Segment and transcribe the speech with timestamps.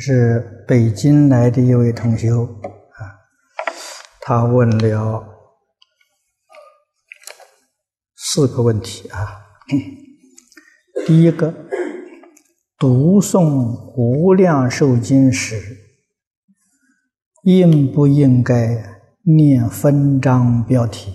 [0.00, 3.20] 是北京来的一位同学啊，
[4.22, 5.22] 他问了
[8.16, 9.44] 四个问题啊。
[11.06, 11.54] 第一个，
[12.78, 13.44] 读诵
[13.94, 15.76] 《无量寿经》时，
[17.42, 21.12] 应不应该念分章标题？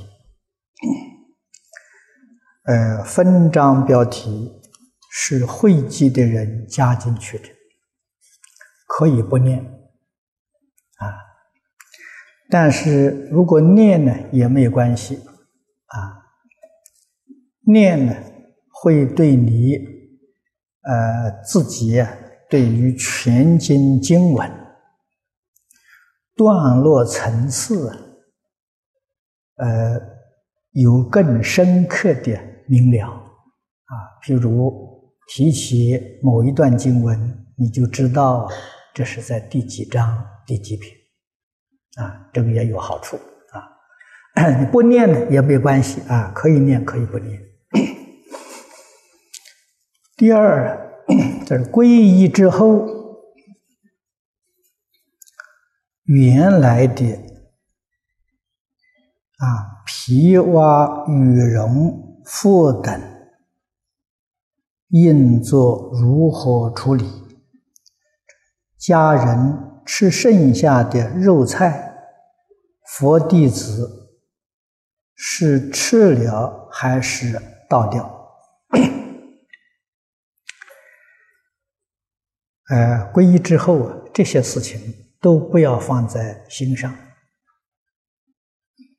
[2.66, 4.62] 呃，分章标题
[5.12, 7.55] 是会记的人加进去的。
[8.98, 11.04] 可以不念啊，
[12.50, 15.18] 但是如果念呢也没有关系
[15.88, 16.24] 啊，
[17.68, 18.16] 念呢
[18.72, 19.76] 会对你
[20.84, 22.02] 呃自己
[22.50, 24.50] 对于全经经文
[26.34, 27.90] 段落层次
[29.58, 30.00] 呃
[30.72, 38.50] 有更深刻的明了啊，譬如提起某一段经文，你就知道。
[38.96, 40.90] 这是在第几章第几品
[41.98, 42.30] 啊？
[42.32, 43.20] 这个也有好处
[43.52, 44.48] 啊！
[44.58, 47.42] 你不念呢也没关系啊，可以念可以不念。
[50.16, 51.04] 第二，
[51.46, 52.88] 这是皈依之后，
[56.06, 57.16] 原来的
[59.40, 62.98] 啊皮蛙、羽绒、腹等，
[64.88, 67.25] 应作如何处理？
[68.86, 71.92] 家人吃剩下的肉菜，
[72.88, 74.12] 佛弟子
[75.16, 78.38] 是吃了还是倒掉？
[82.70, 84.80] 呃，皈依之后啊，这些事情
[85.20, 86.96] 都不要放在心上。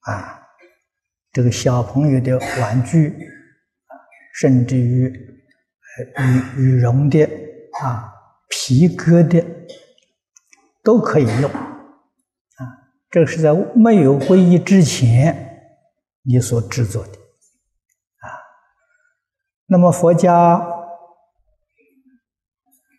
[0.01, 0.49] 啊，
[1.33, 3.17] 这个小朋友的玩具，
[4.35, 5.05] 甚至于
[6.57, 7.23] 羽羽绒的
[7.81, 8.15] 啊。
[8.49, 9.45] 皮革的
[10.83, 11.61] 都可以用啊，
[13.11, 15.79] 这个是在没有皈依之前
[16.23, 18.27] 你所制作的啊。
[19.67, 20.65] 那么佛家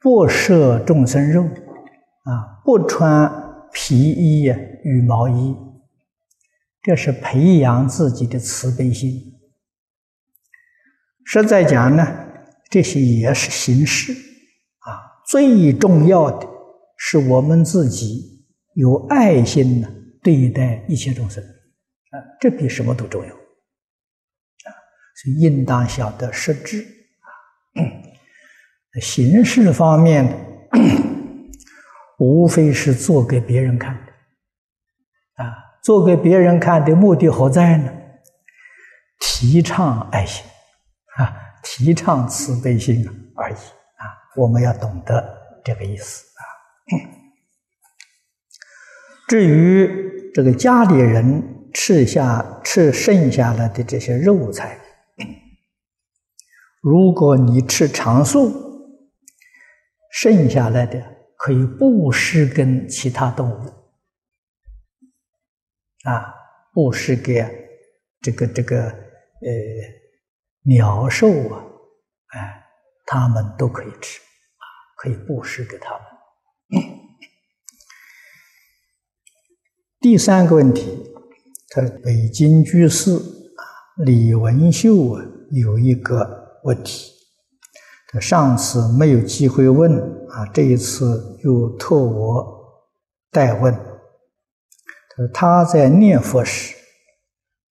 [0.01, 5.55] 不摄众生肉啊，不穿皮衣呀、羽毛衣，
[6.81, 9.33] 这是培养自己的慈悲心。
[11.25, 12.05] 实在讲呢，
[12.69, 14.13] 这些也是形式。
[15.27, 16.47] 最重要的
[16.97, 18.45] 是我们自己
[18.75, 19.89] 有爱心呢，
[20.23, 24.69] 对待一切众生啊，这比什么都重要啊！
[25.15, 27.83] 所以应当晓得实质啊。
[29.01, 30.25] 形式方面，
[32.17, 35.53] 无非是做给别人看的啊。
[35.83, 37.91] 做给别人看的目的何在呢？
[39.19, 40.45] 提倡爱心
[41.17, 43.55] 啊，提倡慈悲心啊而已。
[44.37, 46.41] 我们要懂得这个意思啊。
[49.27, 54.79] 至于这个家里人吃下吃剩下来的这些肉菜，
[56.81, 58.53] 如果你吃长素，
[60.11, 61.03] 剩下来的
[61.37, 63.73] 可以布施跟其他动物
[66.03, 66.33] 啊，
[66.73, 67.43] 布施给
[68.21, 69.49] 这个这个呃
[70.63, 71.65] 鸟兽啊，
[72.27, 72.63] 哎，
[73.05, 74.21] 他们都可以吃。
[74.97, 76.01] 可以布施给他们。
[80.01, 81.13] 第三个问题，
[81.69, 83.63] 他北京居士啊，
[84.03, 87.13] 李文秀啊，有一个问题，
[88.07, 89.97] 他上次没有机会问
[90.29, 92.89] 啊，这一次又托我
[93.31, 93.73] 代问。
[93.73, 96.75] 他说他在念佛时，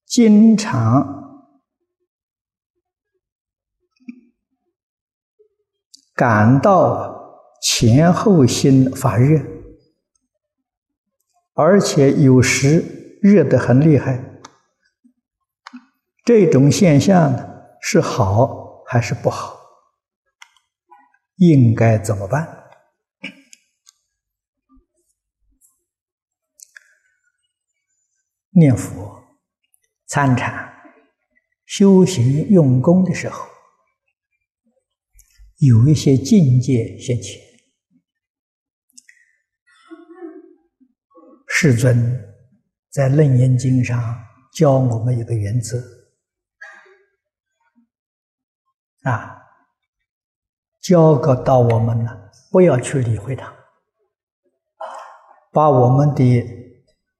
[0.07, 1.15] 经常。
[6.15, 7.16] 感到
[7.63, 9.41] 前后心发热，
[11.55, 14.41] 而且有时热得很厉害。
[16.25, 17.49] 这种现象呢，
[17.81, 19.57] 是好还是不好？
[21.37, 22.65] 应该怎么办？
[28.51, 29.23] 念佛、
[30.07, 30.73] 参禅、
[31.67, 33.47] 修行、用功的时候。
[35.59, 37.41] 有一些境界现前，
[41.59, 42.23] 世尊
[42.91, 43.99] 在《楞严经》上
[44.53, 45.83] 教我们一个原则：
[49.05, 49.39] 啊，
[50.83, 53.51] 教给到我们了，不要去理会它，
[55.51, 56.47] 把我们的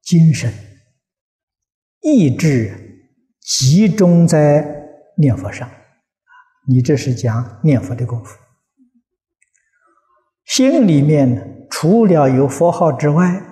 [0.03, 0.53] 精神、
[2.01, 4.63] 意志集中在
[5.17, 5.67] 念佛上。
[6.67, 8.37] 你这是讲念佛的功夫，
[10.45, 13.43] 心里面除了有佛号之外，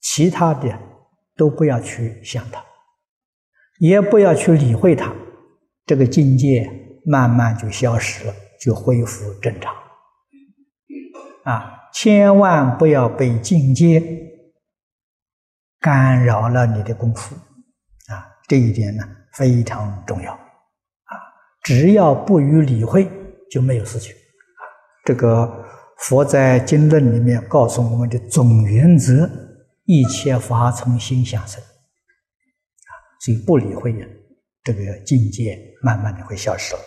[0.00, 0.78] 其他的
[1.36, 2.64] 都不要去想它，
[3.78, 5.12] 也不要去理会它，
[5.84, 6.70] 这个境界
[7.04, 9.74] 慢慢就消失了，就恢复正常。
[11.44, 14.02] 啊，千万不要被境界
[15.80, 17.34] 干扰了你的功夫，
[18.12, 20.32] 啊，这一点呢非常重要。
[20.32, 21.14] 啊，
[21.62, 23.10] 只要不予理会，
[23.50, 24.12] 就没有事情。
[24.12, 24.62] 啊，
[25.04, 25.64] 这个。
[25.98, 29.26] 佛在经论里面告诉我们的总原则：
[29.86, 31.62] 一切法从心想生。
[31.62, 32.90] 啊，
[33.20, 34.08] 所以不理会人，
[34.62, 36.80] 这个境界慢慢的会消失了。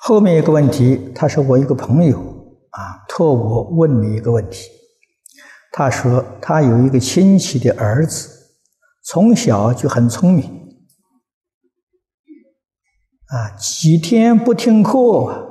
[0.00, 2.18] 后面一个问题，他说我一个朋友
[2.70, 4.70] 啊，托我问你一个问题。
[5.70, 8.56] 他说他有一个亲戚的儿子，
[9.04, 10.44] 从小就很聪明，
[13.26, 15.46] 啊，几天不听课。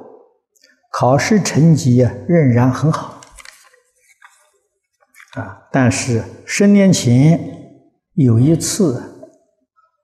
[0.92, 3.17] 考试成绩啊仍然很好，
[5.38, 7.40] 啊，但是十年前
[8.14, 9.00] 有一次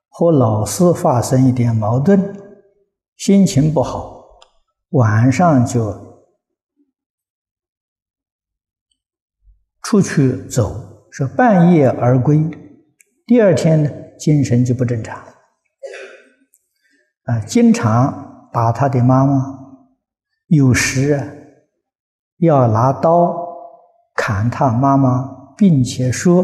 [0.08, 2.34] 和老师发生一点矛盾，
[3.16, 4.24] 心情不好，
[4.90, 5.92] 晚上就
[9.82, 12.48] 出去走，是半夜而归，
[13.26, 15.18] 第二天呢精神就不正常，
[17.24, 19.62] 啊，经常打他的妈妈。
[20.46, 21.18] 有时
[22.36, 23.43] 要拿刀
[24.26, 26.42] 砍他妈妈，并且说：“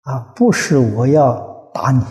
[0.00, 2.02] 啊，不是我要打你，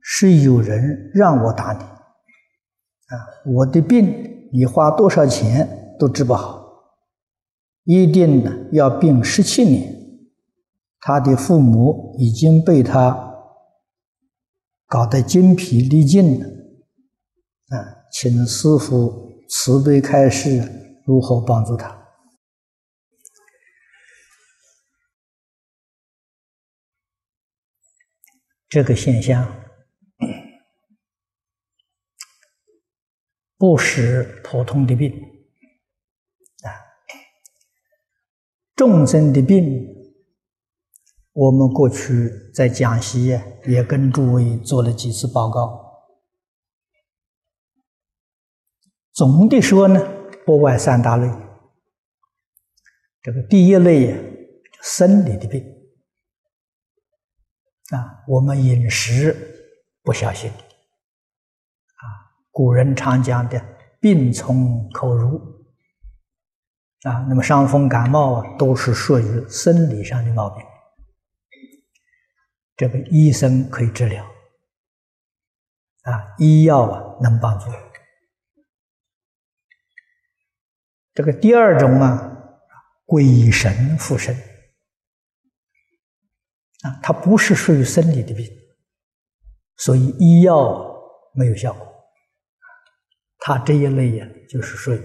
[0.00, 1.78] 是有人让我打你。
[1.78, 3.14] 啊，
[3.54, 6.60] 我的病你花多少钱都治不好，
[7.84, 9.94] 一定呢要病十七年。
[10.98, 13.32] 他的父母已经被他
[14.88, 16.46] 搞得精疲力尽了。
[17.76, 17.78] 啊，
[18.10, 20.66] 请师傅。”慈悲开示，
[21.04, 22.01] 如何帮助他？
[28.72, 29.46] 这个现象
[33.58, 35.12] 不是普通的病
[36.62, 36.72] 啊，
[38.74, 39.86] 众生的病。
[41.34, 46.08] 我们过去在讲席也跟诸位做了几次报告。
[49.12, 50.00] 总的说呢，
[50.46, 51.28] 不外三大类。
[53.20, 54.18] 这个第一类呀，
[54.80, 55.62] 生理的病
[57.96, 59.36] 啊，我们饮食
[60.02, 60.50] 不小心。
[60.50, 62.04] 啊，
[62.50, 63.62] 古人常讲的
[64.00, 65.38] “病从口入”
[67.04, 70.64] 啊，那么伤风感冒啊，都是属于生理上的毛病，
[72.76, 74.24] 这个医生可以治疗。
[76.02, 77.66] 啊，医药啊能帮助。
[81.14, 82.38] 这个第二种啊，
[83.04, 84.34] 鬼神附身。
[86.82, 88.46] 啊，它不是属于生理的病，
[89.76, 90.84] 所以医药
[91.34, 91.88] 没有效果。
[93.38, 95.00] 它这一类呀，就是属于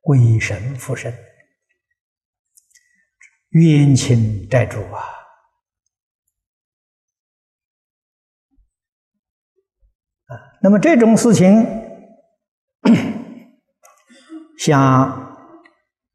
[0.00, 1.14] 鬼神附身、
[3.50, 5.00] 冤亲债主啊
[10.26, 10.36] 啊。
[10.62, 11.78] 那么这种事情。
[14.58, 15.38] 像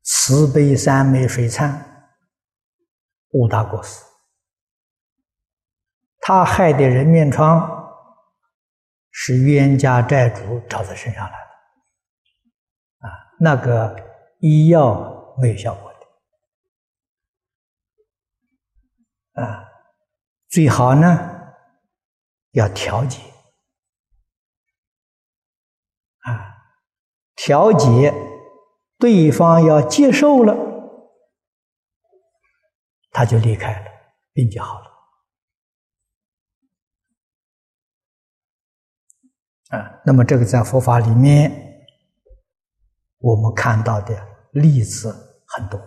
[0.03, 1.75] 慈悲三昧水忏
[3.31, 4.03] 五大过失，
[6.27, 7.71] 他害的人面疮
[9.11, 13.95] 是冤家债主找他身上来的，啊，那个
[14.39, 15.93] 医药没有效果
[19.35, 19.69] 的，啊，
[20.49, 21.53] 最好呢
[22.53, 23.21] 要调节，
[26.21, 26.57] 啊，
[27.35, 28.11] 调节。
[28.97, 30.55] 对方要接受了，
[33.11, 33.85] 他就离开了，
[34.31, 34.94] 病就好了。
[39.69, 41.51] 啊，那么这个在佛法里面，
[43.19, 44.15] 我们看到的
[44.51, 45.11] 例子
[45.47, 45.77] 很多。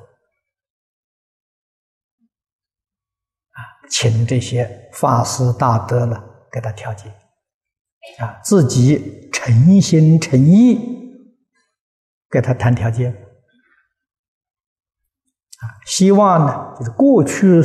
[3.53, 7.09] 啊，请这些法师大德呢给他调解，
[8.19, 10.97] 啊，自己诚心诚意。
[12.31, 17.63] 给他谈条件，啊，希望呢，就是过去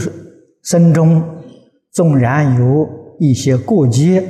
[0.63, 1.43] 生中
[1.91, 4.21] 纵然有一些过节，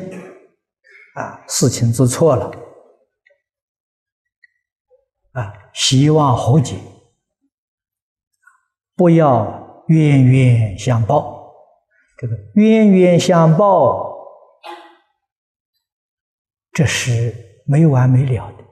[1.14, 2.52] 啊，事情做错了，
[5.34, 6.76] 啊，希望和解，
[8.96, 11.54] 不要冤冤相报，
[12.18, 14.12] 这个冤冤相报，
[16.72, 18.64] 这是没完没了的。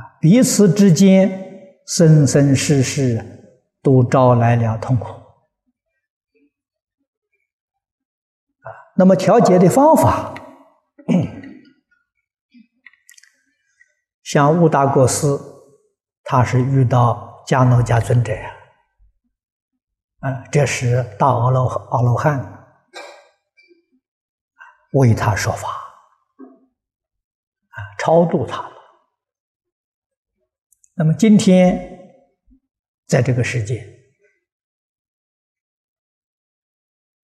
[0.00, 3.24] 啊彼此之间生生世世
[3.82, 5.06] 都招来了痛苦。
[8.62, 10.34] 啊，那么调节的方法，
[14.22, 15.26] 像悟达国师，
[16.24, 18.32] 他是遇到迦诺迦尊者，
[20.20, 22.54] 啊，这是大阿罗阿罗汉。
[24.92, 28.72] 为他说法，啊，超度他了。
[30.94, 31.98] 那么今天，
[33.06, 33.86] 在这个世界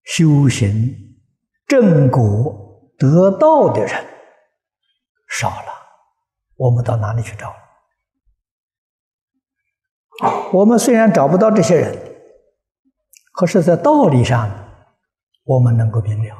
[0.03, 1.17] 修行
[1.65, 2.60] 正果
[3.01, 4.05] 得道的人
[5.27, 5.73] 少了，
[6.55, 7.55] 我们到哪里去找？
[10.53, 11.97] 我们虽然找不到这些人，
[13.33, 14.49] 可是，在道理上，
[15.43, 16.35] 我们能够明了。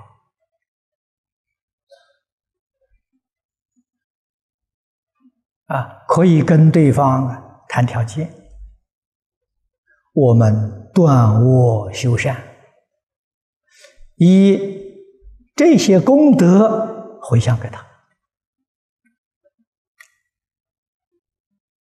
[5.68, 8.32] 啊，可以跟对方谈条件，
[10.14, 12.44] 我们断恶修善，
[14.18, 14.81] 以
[15.62, 17.86] 这些功德回向给他，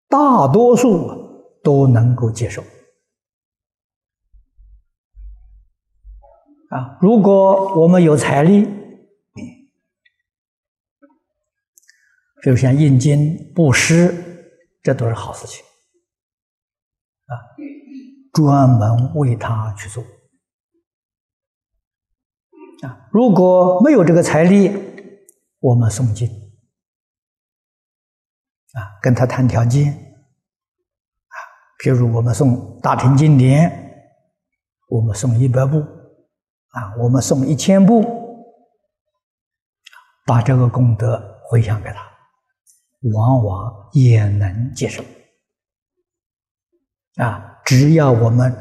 [0.08, 2.62] 大多数都能够接受。
[6.70, 8.66] 啊，如果我们有财力。
[12.42, 15.62] 就像印经布施，这都是好事情
[17.26, 17.34] 啊！
[18.32, 20.02] 专门为他去做
[23.10, 24.70] 如果没有这个财力，
[25.60, 26.28] 我们诵经
[28.72, 31.36] 啊，跟他谈条件啊，
[31.82, 33.70] 譬如我们送大乘经典，
[34.88, 38.04] 我们送一百部啊，我们送一千部，
[40.26, 42.04] 把这个功德回向给他。
[43.14, 45.04] 往往也能接受
[47.16, 47.60] 啊！
[47.64, 48.52] 只要我们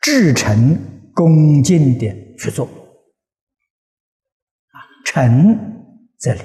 [0.00, 0.76] 至诚
[1.14, 2.68] 恭敬的去做，
[5.14, 5.56] 诚
[6.18, 6.42] 则灵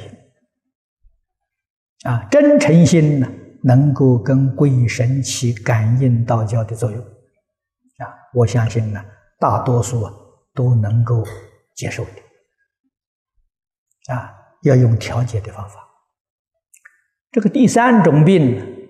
[2.03, 3.27] 啊，真诚心呢，
[3.63, 8.05] 能够跟鬼神起感应道教的作用啊！
[8.31, 9.03] 我相信呢，
[9.39, 10.13] 大多数啊
[10.53, 11.25] 都能够
[11.75, 12.11] 接受的
[14.13, 15.83] 啊，要用调节的方法。
[17.31, 18.87] 这个第三种病，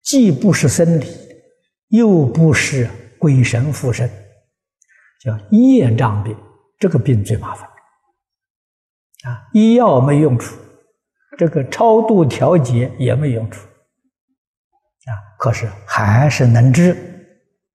[0.00, 1.06] 既不是生理，
[1.88, 4.08] 又不是鬼神附身，
[5.20, 6.36] 叫业障病。
[6.78, 7.68] 这个病最麻烦
[9.24, 9.48] 啊！
[9.52, 10.56] 医药没用处，
[11.36, 13.66] 这个超度调节也没用处
[15.06, 15.12] 啊。
[15.38, 16.96] 可是还是能治。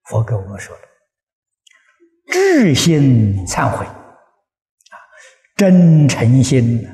[0.06, 0.82] 佛给我们说的，
[2.32, 3.94] 至心忏悔啊，
[5.56, 6.88] 真诚心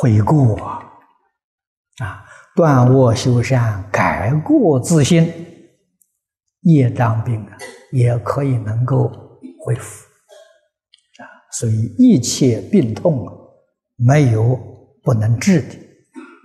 [0.00, 0.56] 悔过。
[1.98, 2.24] 啊，
[2.54, 5.32] 断恶修善，改过自新，
[6.60, 7.58] 业障病啊，
[7.90, 9.08] 也可以能够
[9.60, 10.04] 恢复
[11.18, 11.26] 啊。
[11.52, 13.34] 所以一切病痛啊，
[13.98, 14.56] 没有
[15.02, 15.76] 不能治的，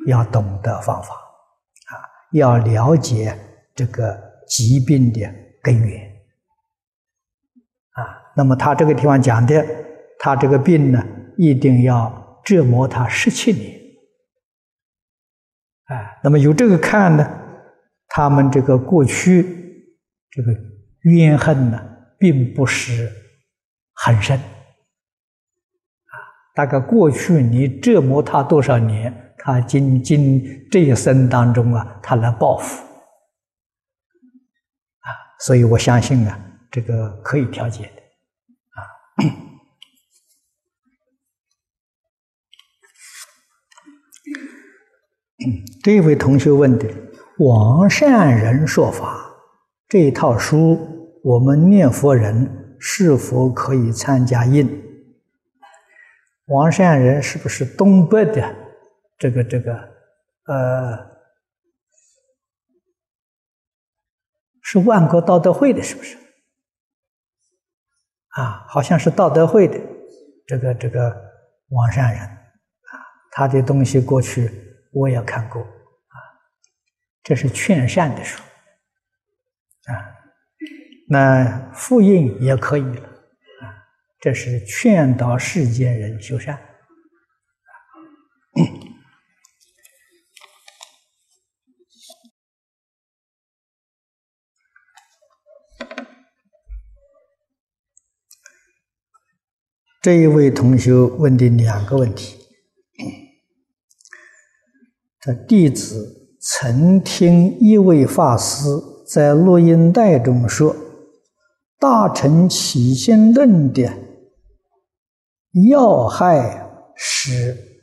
[0.07, 1.93] 要懂得方法啊，
[2.31, 3.38] 要了解
[3.75, 5.22] 这个疾病的
[5.62, 6.01] 根源
[7.91, 8.33] 啊。
[8.36, 9.63] 那么他这个地方讲的，
[10.17, 11.05] 他这个病呢，
[11.38, 13.79] 一定要折磨他十七年。
[15.86, 17.39] 哎，那么由这个看呢，
[18.07, 19.43] 他们这个过去
[20.31, 20.51] 这个
[21.01, 21.79] 怨恨呢，
[22.17, 23.12] 并不是
[23.93, 24.39] 很深。
[26.53, 32.83] 大概过去你折磨他多少年，他今今这一生当中啊，他来报复
[35.00, 35.10] 啊。
[35.39, 38.01] 所以我相信啊，这个可以调解的
[38.75, 38.86] 啊。
[45.83, 46.88] 这位同学问的
[47.39, 49.27] “王善人说法”
[49.89, 54.81] 这一套书，我们念佛人是否可以参加印？
[56.45, 58.55] 王善人是不是东北的？
[59.17, 59.73] 这个这个，
[60.45, 60.97] 呃，
[64.62, 66.17] 是万国道德会的，是不是？
[68.29, 69.79] 啊，好像是道德会的
[70.45, 71.15] 这个这个
[71.69, 72.93] 王善人啊，
[73.31, 74.62] 他的东西过去。
[74.95, 76.15] 我也看过啊，
[77.23, 78.43] 这是劝善的书
[79.85, 79.97] 啊，
[81.07, 83.09] 那复印也可以了，
[84.24, 86.58] 这是劝导世间人修善。
[100.01, 102.38] 这一位同学问的两个问题。
[105.20, 108.63] 他弟子曾听一位法师
[109.06, 110.74] 在录音带中说，
[111.77, 114.02] 《大乘起心论》的
[115.53, 117.81] 要害是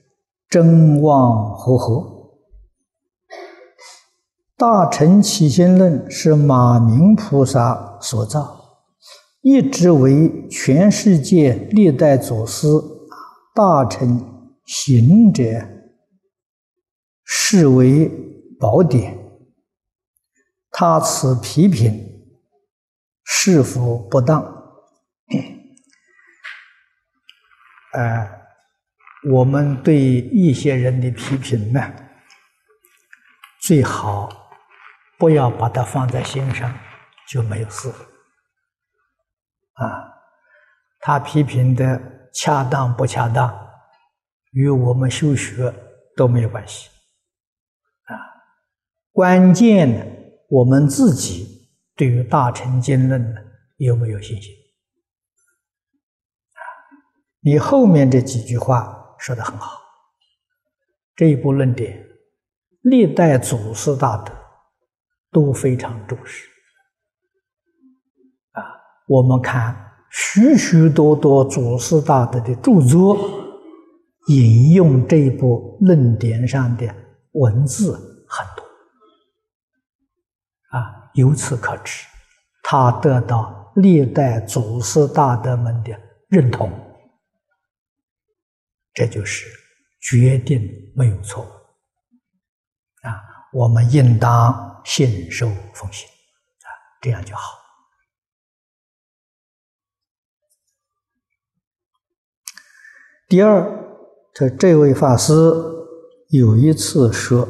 [0.49, 1.95] 真妄和合。
[4.57, 8.79] 《大乘起心论》是马明菩萨所造，
[9.41, 12.69] 一直为全世界历代祖师
[13.55, 15.45] 大乘行者
[17.25, 18.27] 视为。
[18.61, 19.19] 宝典，
[20.71, 22.29] 他此批评
[23.25, 24.60] 是否不当？
[27.93, 28.31] 呃，
[29.33, 31.93] 我们对一些人的批评呢，
[33.63, 34.29] 最好
[35.19, 36.73] 不要把它放在心上，
[37.29, 37.89] 就没有事。
[39.73, 40.13] 啊，
[41.01, 42.01] 他批评的
[42.33, 43.69] 恰当不恰当，
[44.53, 45.75] 与我们修学
[46.17, 46.89] 都没有关系。
[48.05, 48.15] 啊
[49.13, 50.05] 关键呢，
[50.49, 53.41] 我们自己对于大乘经论呢
[53.79, 54.55] 有没有信心？
[57.43, 59.81] 你后面这几句话说的很好，
[61.17, 62.07] 这一部论点，
[62.83, 64.33] 历代祖师大德
[65.31, 66.47] 都非常重视。
[68.53, 68.63] 啊，
[69.09, 69.75] 我们看
[70.11, 73.17] 许许多多祖师大德的著作，
[74.29, 76.87] 引用这一部论点上的
[77.33, 77.93] 文字
[78.29, 78.65] 很多。
[80.79, 82.07] 啊，由此可知，
[82.63, 86.71] 他得到历代祖师大德们的认同，
[88.93, 89.47] 这就是
[90.01, 90.63] 决定
[90.95, 91.45] 没有错。
[93.03, 93.21] 啊，
[93.53, 96.69] 我们应当信受奉行，啊，
[97.01, 97.59] 这样就好。
[103.29, 103.65] 第二，
[104.35, 105.33] 这这位法师
[106.29, 107.49] 有一次说。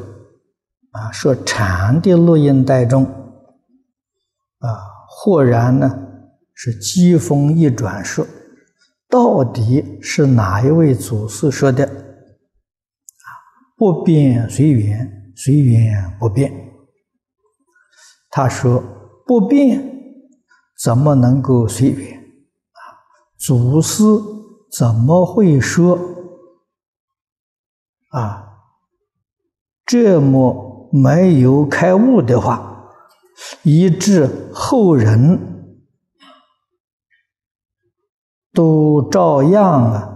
[0.91, 4.67] 啊，说禅的录音带中，啊，
[5.07, 5.89] 忽然呢
[6.53, 8.27] 是机锋一转，说
[9.11, 11.85] 到底是哪一位祖师说的？
[11.85, 13.27] 啊，
[13.75, 16.51] 不变随缘，随缘不变。
[18.29, 18.81] 他说
[19.27, 19.83] 不变，
[20.81, 22.17] 怎么能够随缘？
[22.17, 22.79] 啊，
[23.37, 24.03] 祖师
[24.71, 25.99] 怎么会说？
[28.11, 28.47] 啊，
[29.85, 30.69] 这么？
[30.93, 32.91] 没有开悟的话，
[33.63, 35.50] 以致后人
[38.53, 40.09] 都照样啊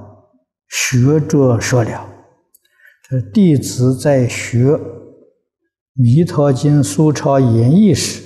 [0.67, 2.05] 学着说了。
[3.09, 4.71] 这弟子在学
[5.93, 8.21] 《弥陀经》苏超演义时，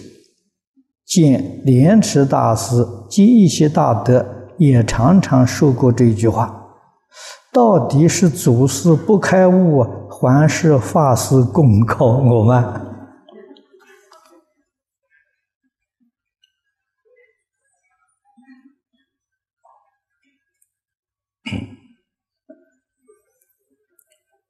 [1.05, 4.25] 见莲池大师及一些大德
[4.57, 6.55] 也常常说过这句话。
[7.51, 12.88] 到底是祖师不开悟，还是法师功高我慢？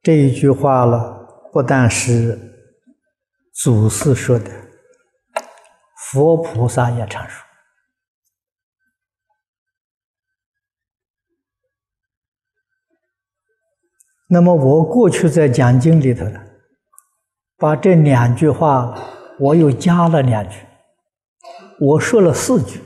[0.10, 2.36] 这一句话了，不但是
[3.54, 4.50] 祖师说的，
[5.96, 7.46] 佛菩萨也常说。
[14.28, 16.42] 那么我过去在讲经里头呢，
[17.56, 19.00] 把这两句话
[19.38, 20.58] 我又加了两句，
[21.80, 22.82] 我说了四句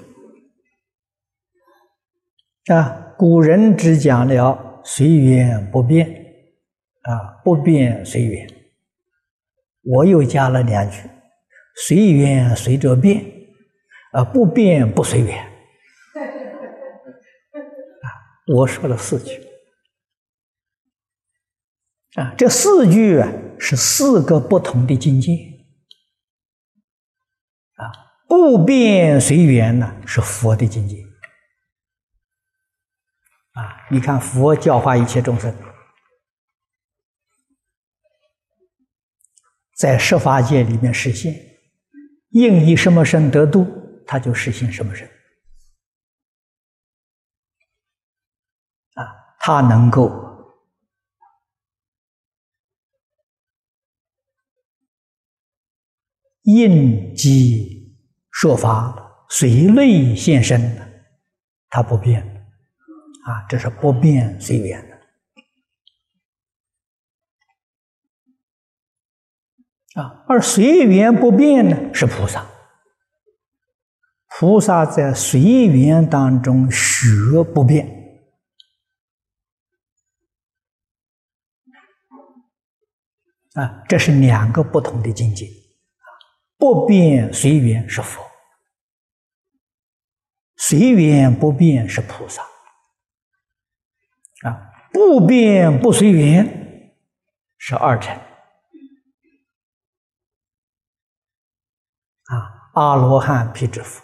[2.66, 3.00] 啊。
[3.18, 6.23] 古人只讲了随缘不变
[7.04, 8.48] 啊，不变随缘。
[9.84, 11.02] 我又加了两句，
[11.76, 13.24] 随缘随着变
[14.14, 15.48] 啊，不变不随缘啊。
[18.48, 19.42] 我说了四句。
[22.16, 25.34] 啊，这四句啊是四个不同的境界。
[27.76, 27.92] 啊，
[28.28, 31.04] 不变随缘呢是佛的境界。
[33.54, 35.54] 啊，你看佛教化一切众生，
[39.84, 41.36] 在十法界里面实现，
[42.30, 43.68] 应以什么身得度，
[44.08, 45.06] 他就实现什么身。
[48.94, 49.04] 啊，
[49.40, 50.10] 他能够。
[56.44, 57.94] 应机
[58.32, 60.62] 说法，随类现身
[61.68, 62.22] 他，不变
[63.26, 64.93] 啊，这是不变随缘
[69.96, 70.24] 啊。
[70.28, 72.46] 而随缘不变呢，是菩萨。
[74.28, 77.88] 菩萨在随缘当中学不变
[83.54, 85.48] 啊，这是两个不同的境界。
[86.58, 88.24] 不变随缘是佛，
[90.56, 92.42] 随缘不变是菩萨。
[94.42, 96.96] 啊，不变不随缘
[97.58, 98.20] 是二乘。
[102.26, 104.02] 啊，阿罗汉、辟支佛，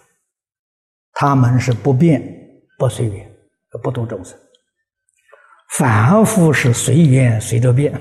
[1.13, 2.21] 他们是不变
[2.77, 3.35] 不随缘，
[3.81, 4.37] 不度众生。
[5.77, 7.99] 凡夫是随缘随着变。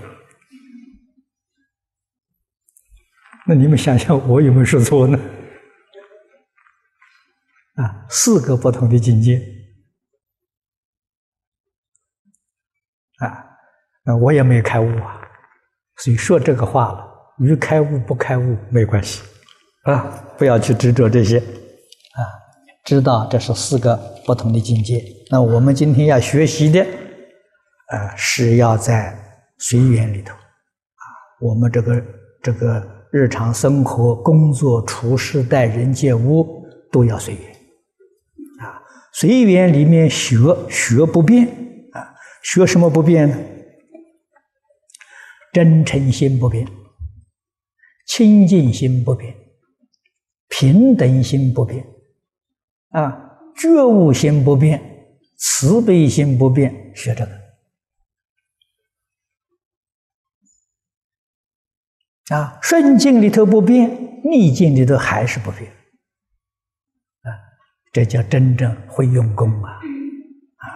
[3.46, 5.18] 那你们想想，我有没有说错呢？
[7.76, 9.40] 啊，四个不同的境界。
[13.18, 13.44] 啊，
[14.04, 15.20] 那我也没开悟啊，
[15.96, 19.22] 所以说这个话了，与开悟不开悟没关系。
[19.84, 22.20] 啊，不要去执着这些，啊，
[22.84, 25.02] 知道这是四个不同的境界。
[25.30, 29.16] 那我们今天要学习的，啊，是要在
[29.58, 31.04] 随缘里头，啊，
[31.40, 32.04] 我们这个
[32.42, 37.42] 这个日常生活、工作、处事、待人接物都要随缘，
[38.60, 38.82] 啊，
[39.14, 40.36] 随缘里面学
[40.68, 41.46] 学不变，
[41.92, 43.38] 啊，学什么不变呢？
[45.50, 46.68] 真诚心不变，
[48.06, 49.34] 清净心不变。
[50.58, 51.86] 平等心不变，
[52.88, 54.82] 啊，觉悟心不变，
[55.36, 57.32] 慈悲心不变，学这个，
[62.34, 65.70] 啊，顺境里头不变，逆境里头还是不变，
[67.22, 67.30] 啊，
[67.92, 69.78] 这叫真正会用功啊，
[70.56, 70.66] 啊。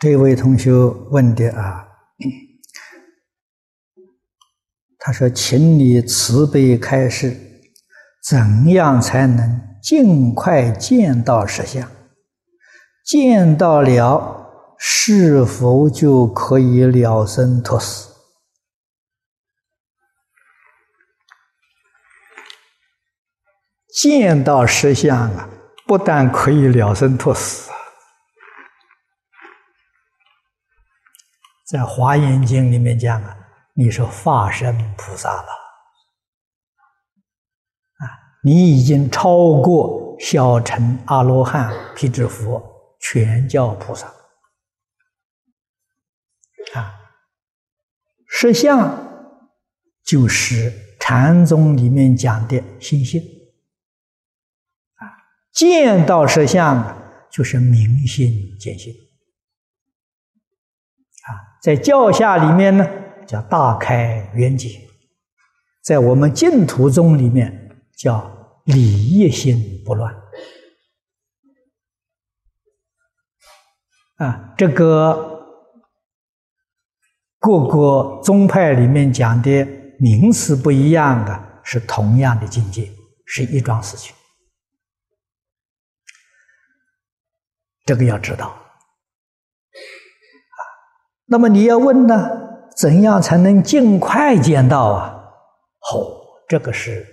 [0.00, 0.72] 这位同学
[1.10, 1.86] 问的啊，
[4.98, 7.36] 他说：“请你慈悲开示，
[8.26, 11.86] 怎样才能尽快见到实相？
[13.04, 18.08] 见到了，是否就可以了生脱死？
[23.94, 25.50] 见到实相啊，
[25.86, 27.70] 不但可以了生脱死。”
[31.70, 33.36] 在《华严经》里面讲啊，
[33.74, 35.48] 你是化身菩萨了，
[37.94, 38.02] 啊，
[38.42, 42.60] 你已经超过小乘阿罗汉、辟支佛，
[42.98, 44.08] 全叫菩萨，
[46.74, 46.92] 啊，
[48.26, 49.06] 实相
[50.04, 53.22] 就是禅宗里面讲的心性，
[54.96, 55.06] 啊，
[55.52, 58.92] 见到实相就是明心见性。
[61.62, 62.88] 在教下里面呢，
[63.26, 64.88] 叫大开圆解；
[65.82, 70.14] 在我们净土宗里面，叫理业心不乱。
[74.16, 75.46] 啊，这个
[77.38, 79.66] 各个宗派里面讲的
[79.98, 82.90] 名词不一样的，是同样的境界，
[83.26, 84.14] 是一桩事情。
[87.84, 88.56] 这个要知道。
[91.30, 92.28] 那么你要问呢？
[92.76, 95.14] 怎样才能尽快见到啊？
[95.92, 96.06] 哦，
[96.48, 97.06] 这个是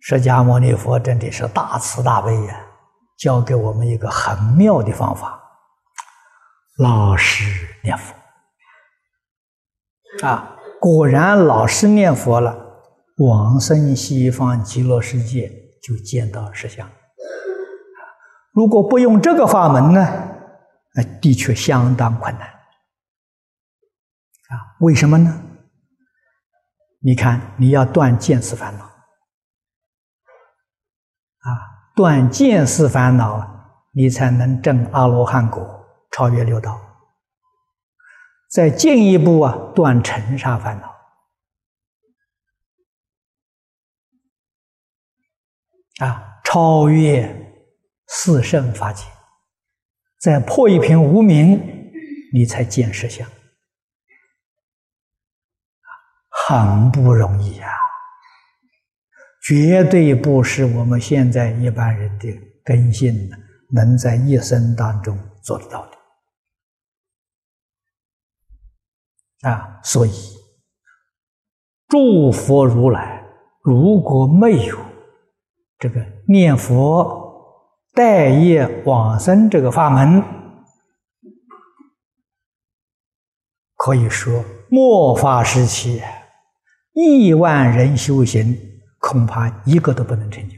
[0.00, 2.66] 释迦牟尼佛真的是大慈大悲呀，
[3.18, 5.40] 教给我们一个很妙的方法：
[6.78, 7.44] 老实
[7.84, 8.14] 念佛。
[10.26, 12.56] 啊，果然老实念佛了，
[13.18, 16.88] 往生西方极乐世界就见到实相。
[18.52, 20.08] 如果不用这个法门呢，
[20.94, 22.48] 那的确相当困难。
[24.50, 25.46] 啊，为什么呢？
[27.02, 28.90] 你看，你要断见思烦恼，啊，
[31.96, 36.78] 断见思烦恼，你才能证阿罗汉果，超越六道。
[38.50, 40.94] 再进一步啊，断尘沙烦恼，
[46.04, 47.54] 啊，超越
[48.08, 49.06] 四圣法界，
[50.18, 51.92] 再破一品无明，
[52.34, 53.26] 你才见实相。
[56.50, 57.68] 很不容易呀，
[59.46, 62.26] 绝对不是我们现在一般人的
[62.64, 63.30] 根性
[63.72, 65.92] 能在一生当中做得到的
[69.48, 69.78] 啊！
[69.84, 70.10] 所以，
[71.86, 73.24] 诸佛如来
[73.62, 74.76] 如果没有
[75.78, 80.20] 这个念佛待业往生这个法门，
[83.76, 86.02] 可以说末法时期。
[87.00, 88.56] 亿万人修行，
[88.98, 90.56] 恐怕一个都不能成就。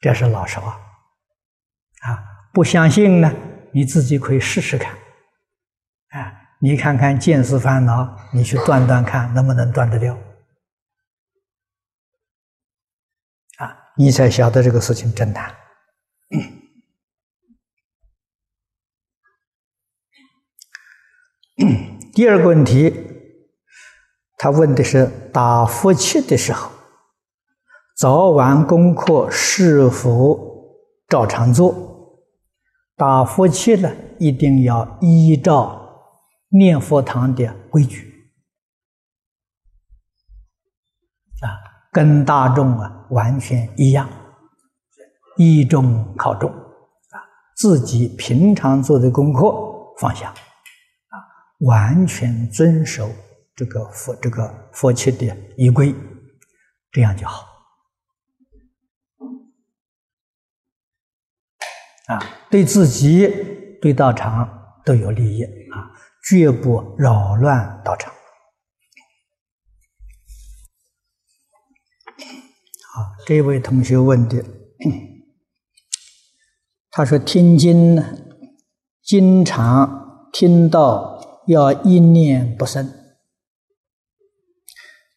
[0.00, 0.78] 这是老实话
[2.02, 2.22] 啊！
[2.52, 3.32] 不相信呢，
[3.72, 4.92] 你自己可以试试看。
[6.10, 10.14] 啊，你看看见思烦恼，你去断断看，能不能断得掉？
[13.56, 15.56] 啊，你才晓得这个事情真难。
[22.12, 23.13] 第二个问题，
[24.36, 26.70] 他问的是打佛七的时候。
[27.96, 30.36] 早晚功课是否
[31.08, 31.72] 照常做？
[32.96, 35.80] 打佛七呢，一定要依照
[36.48, 38.12] 念佛堂的规矩
[41.40, 41.54] 啊，
[41.92, 44.08] 跟大众啊完全一样，
[45.36, 47.16] 一中考中啊，
[47.56, 49.54] 自己平常做的功课
[49.98, 51.14] 放下啊，
[51.60, 53.08] 完全遵守
[53.56, 55.94] 这个佛这个佛七的仪规，
[56.90, 57.46] 这样就好。
[62.06, 62.18] 啊，
[62.50, 63.26] 对自己、
[63.80, 65.90] 对道场都有利益啊，
[66.28, 68.12] 绝不扰乱道场。
[72.92, 74.44] 好，这位同学问的，
[76.90, 78.04] 他说听经呢，
[79.02, 82.86] 经常听到要一念不生，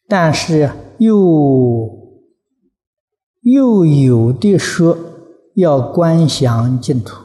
[0.08, 1.88] 但是又
[3.42, 5.04] 又有的说。
[5.54, 7.16] 要观想净土，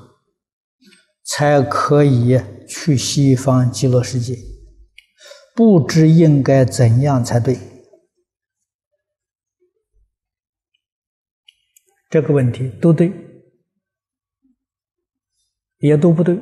[1.23, 4.35] 才可以去西方极乐世界。
[5.55, 7.59] 不知应该怎样才对？
[12.09, 13.13] 这个问题都对，
[15.77, 16.35] 也都不对。
[16.35, 16.41] 啊，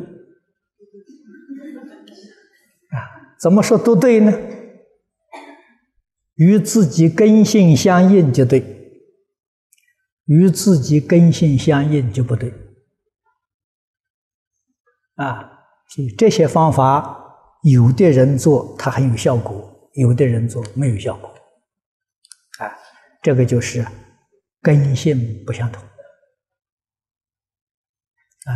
[3.38, 4.32] 怎么说都对呢？
[6.42, 8.80] 与自己根性相应就对。
[10.26, 12.54] 与自己根性相应就不对
[15.16, 15.52] 啊！
[15.90, 17.20] 所以这些方法，
[17.64, 21.30] 有的人做它很有效果，有的人做没有效果
[22.60, 22.72] 啊。
[23.22, 23.86] 这个就是
[24.62, 25.84] 根性不相同
[28.46, 28.56] 啊。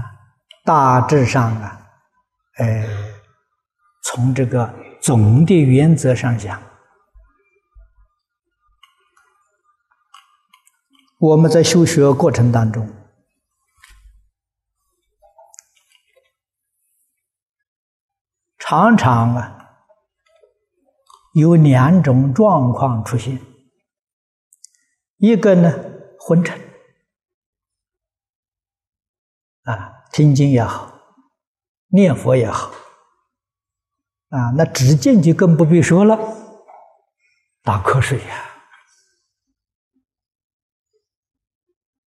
[0.63, 1.87] 大致上啊，
[2.57, 2.87] 呃，
[4.05, 6.61] 从这个总的原则上讲。
[11.25, 12.87] 我们在修学过程当中，
[18.59, 19.77] 常常啊
[21.33, 23.39] 有两种状况出现。
[25.17, 25.73] 一个呢
[26.19, 26.59] 昏沉，
[29.63, 30.93] 啊听经也好，
[31.87, 32.69] 念佛也好，
[34.29, 36.19] 啊那止境就更不必说了，
[37.63, 38.51] 打瞌睡呀。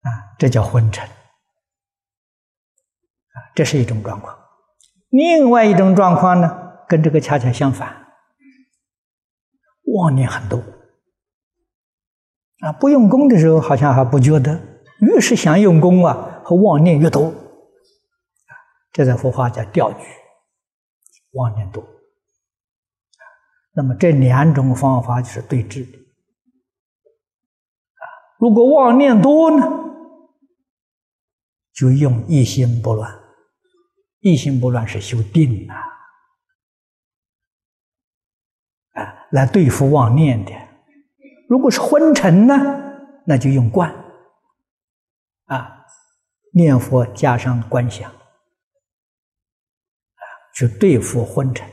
[0.02, 1.10] 啊这叫昏沉，啊，
[3.54, 4.38] 这是一种状况。
[5.10, 8.06] 另外一种状况呢，跟这个恰恰相反，
[9.94, 10.62] 妄念很多。
[12.60, 14.60] 啊，不用功的时候好像还不觉得，
[15.00, 17.32] 越是想用功啊，和妄念越多。
[18.92, 20.04] 这在佛法叫钓局，
[21.32, 21.84] 妄念多。
[23.72, 25.98] 那么这两种方法就是对治的。
[25.98, 28.02] 啊，
[28.38, 29.84] 如果妄念多呢？
[31.78, 33.16] 就用一心不乱，
[34.18, 35.74] 一心不乱是修定呐，
[38.94, 40.50] 啊，来对付妄念的。
[41.48, 42.54] 如果是昏沉呢，
[43.24, 43.94] 那就用观，
[45.44, 45.86] 啊，
[46.52, 48.18] 念佛加上观想，啊，
[50.56, 51.64] 去对付昏沉，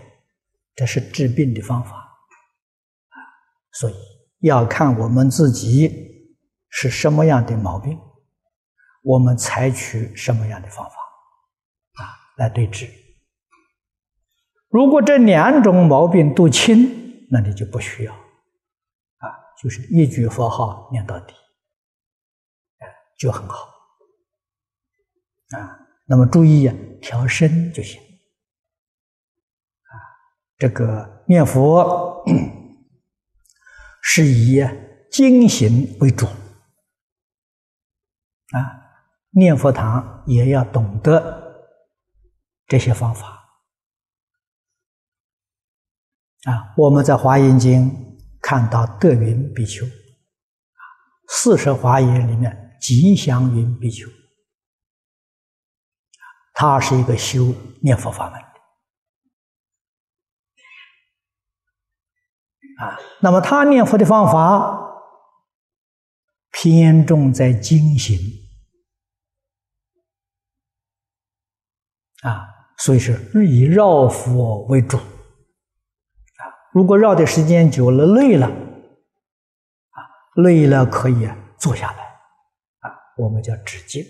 [0.76, 3.18] 这是治病的方法，啊，
[3.72, 3.96] 所以
[4.42, 5.92] 要看我们自己
[6.70, 8.00] 是什么样的毛病。
[9.06, 10.96] 我们采取什么样的方法
[12.04, 12.90] 啊来对治？
[14.70, 19.30] 如果这两种毛病都轻，那你就不需要啊，
[19.62, 21.36] 就是一句佛号念到底，
[23.16, 23.70] 就很好
[25.52, 25.80] 啊。
[26.08, 28.02] 那么注意啊，调身就行
[29.84, 29.94] 啊。
[30.58, 32.26] 这个念佛
[34.02, 34.60] 是以
[35.12, 36.26] 精行为主
[38.52, 38.82] 啊。
[39.38, 41.44] 念佛堂也要懂得
[42.68, 43.28] 这些方法
[46.46, 46.74] 啊！
[46.78, 47.92] 我们在《华严经》
[48.42, 49.92] 看到德云比丘啊，
[51.28, 54.08] 四十华严里面吉祥云比丘
[56.54, 58.48] 他是一个修念佛法门的
[62.86, 62.98] 啊。
[63.20, 64.82] 那么他念佛的方法
[66.52, 68.18] 偏重在精行
[72.26, 73.14] 啊，所以是
[73.46, 75.04] 以绕佛为主啊。
[76.74, 79.98] 如果绕的时间久了，累了啊，
[80.36, 82.04] 累了可以坐下来
[82.80, 84.04] 啊，我们叫止静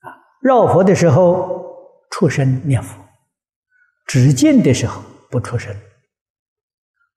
[0.00, 0.16] 啊。
[0.40, 1.62] 绕佛的时候
[2.10, 2.98] 出声念佛，
[4.06, 5.76] 止静的时候不出声，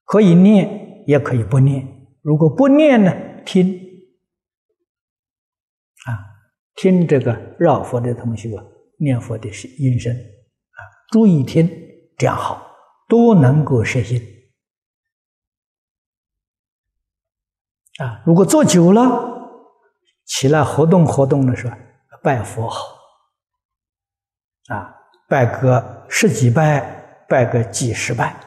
[0.03, 1.87] 可以念也可以不念。
[2.21, 3.13] 如果不念呢，
[3.45, 3.79] 听。
[6.05, 6.11] 啊，
[6.75, 8.49] 听这个绕佛的同学
[9.01, 11.67] 念佛的是音声啊，注意听，
[12.17, 12.75] 这样好，
[13.09, 14.21] 都能够实现。
[17.97, 19.01] 啊，如果坐久了，
[20.25, 21.75] 起来活动活动的时候，
[22.23, 22.95] 拜佛好，
[24.67, 24.95] 啊，
[25.27, 28.39] 拜个十几拜，拜个几十拜，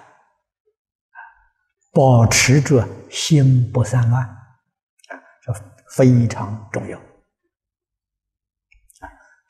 [1.93, 5.13] 保持着心不散乱，啊，
[5.45, 5.53] 这
[5.97, 6.99] 非常重要。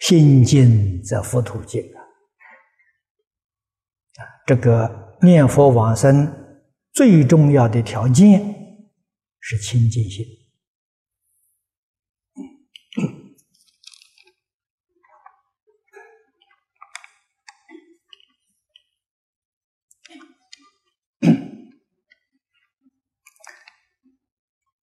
[0.00, 1.82] 心静则佛土静！
[1.82, 1.96] 啊，
[4.46, 6.30] 这个念佛往生
[6.92, 8.54] 最重要的条件
[9.40, 10.26] 是清净心。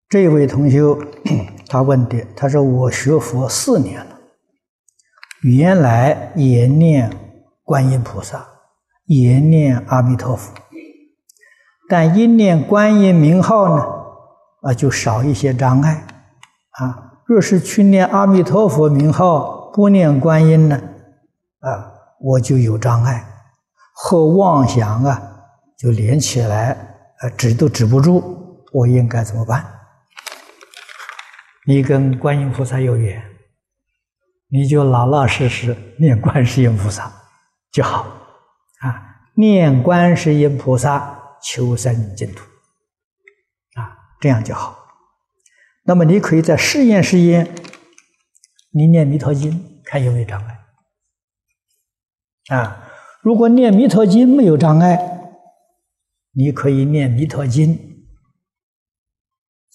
[0.08, 0.80] 这位同学
[1.68, 4.19] 他问的，他说：“我学佛四年了。”
[5.42, 7.10] 原来也念
[7.64, 8.46] 观音菩萨，
[9.06, 10.54] 也念阿弥陀佛，
[11.88, 13.86] 但一念观音名号呢，
[14.62, 16.06] 啊，就少一些障碍
[16.72, 17.06] 啊。
[17.26, 20.76] 若是去念阿弥陀佛名号，不念观音呢，
[21.60, 23.24] 啊，我就有障碍，
[23.94, 25.22] 和妄想啊
[25.78, 26.72] 就连起来，
[27.20, 28.66] 啊，止都止不住。
[28.74, 29.66] 我应该怎么办？
[31.66, 33.24] 你跟观音菩萨有缘。
[34.52, 37.12] 你就老老实实念观世音菩萨
[37.72, 38.06] 就好
[38.80, 39.22] 啊！
[39.36, 42.44] 念观世音菩萨求生净土
[43.76, 44.76] 啊，这样就好。
[45.84, 47.54] 那么你可以再试验试验，
[48.72, 50.60] 你念弥陀经看有没有障碍
[52.56, 52.90] 啊？
[53.22, 54.98] 如果念弥陀经没有障碍，
[56.32, 58.08] 你可以念弥陀经，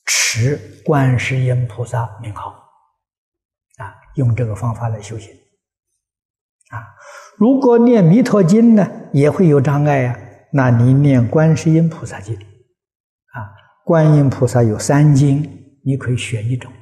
[0.05, 2.64] 持观世音菩萨名号。
[4.15, 5.33] 用这个方法来修行，
[6.71, 6.79] 啊，
[7.37, 10.19] 如果念弥陀经呢，也会有障碍呀。
[10.53, 13.39] 那你念观世音菩萨经，啊，
[13.85, 15.43] 观音菩萨有三经，
[15.85, 16.73] 你可以选一种，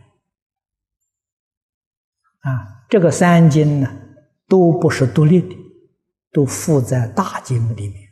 [2.40, 3.90] 啊，这个三经呢，
[4.46, 5.56] 都不是独立的，
[6.32, 8.08] 都附在大经里面，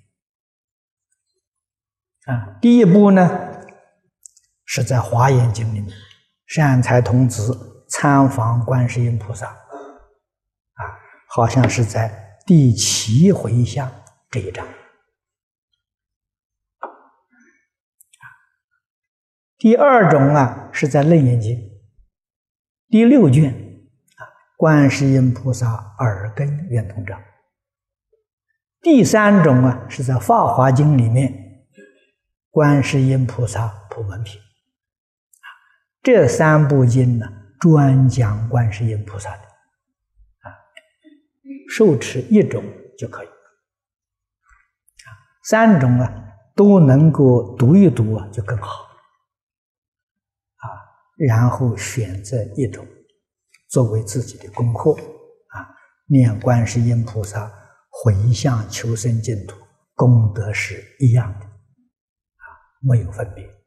[2.35, 3.29] 啊，第一部呢，
[4.65, 5.95] 是在华严经里面，
[6.47, 7.67] 善财童子。
[7.91, 13.91] 参访观世音菩萨，啊，好像是在第七回向
[14.31, 14.65] 这一章。
[19.59, 21.59] 第二种啊，是在楞严经
[22.89, 23.53] 第六卷
[24.17, 24.23] 啊，
[24.57, 27.21] 观世音菩萨耳根圆通章。
[28.81, 31.67] 第三种啊，是在法华经里面，
[32.51, 34.41] 观世音菩萨普门品。
[36.03, 37.40] 这三部经呢。
[37.61, 39.43] 专讲观世音菩萨的。
[39.45, 40.51] 啊，
[41.69, 42.65] 受持一种
[42.99, 43.27] 就可以。
[43.29, 45.09] 啊，
[45.45, 46.11] 三种啊
[46.57, 48.85] 都能够读一读啊就更好。
[50.57, 50.65] 啊，
[51.19, 52.87] 然后选择一种
[53.69, 54.93] 作为自己的功课。
[54.93, 55.69] 啊，
[56.07, 57.53] 念观世音菩萨
[57.91, 59.57] 回向求生净土，
[59.95, 61.45] 功德是一样的。
[61.45, 62.45] 啊，
[62.81, 63.60] 没有分别。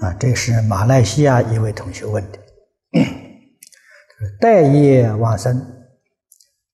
[0.00, 2.38] 啊，这是马来西亚一位同学问的，
[4.40, 5.62] 待业往生，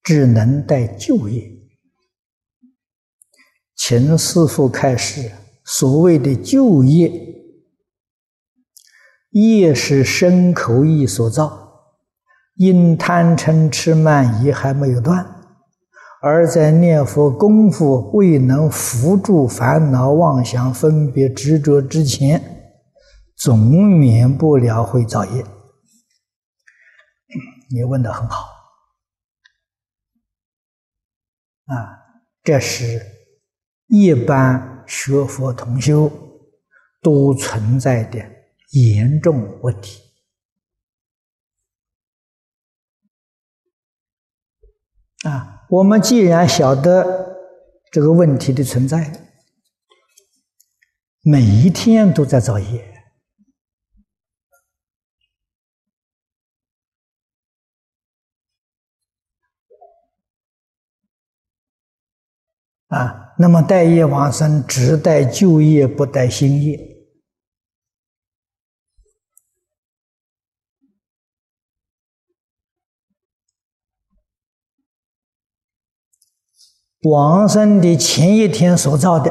[0.00, 1.42] 只能待就业，
[3.74, 5.32] 秦师父开示，
[5.64, 7.10] 所谓的就业，
[9.30, 11.82] 业是身口意所造，
[12.54, 15.26] 因贪嗔痴慢疑还没有断，
[16.22, 22.52] 而在念佛功夫未能扶住烦恼妄想分别执着之前。
[23.36, 25.44] 总免不了会造业。
[27.70, 28.46] 你问的很好，
[31.66, 31.74] 啊，
[32.42, 33.04] 这是
[33.88, 36.10] 一般学佛同修
[37.02, 38.18] 都存在的
[38.70, 40.00] 严重问题。
[45.24, 47.36] 啊，我们既然晓得
[47.90, 49.28] 这个问题的存在，
[51.22, 52.95] 每一天都在造业。
[62.88, 66.94] 啊，那么待业往生只待旧业，不待新业。
[77.02, 79.30] 往生的前一天所造的，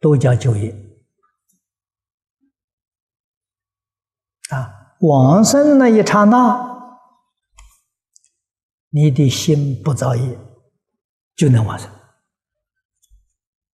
[0.00, 0.74] 都叫旧业。
[4.50, 6.71] 啊，往生那一刹那。
[8.94, 10.38] 你的心不造业，
[11.34, 11.88] 就能往生